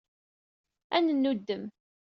[0.95, 1.63] Ad nennuddem.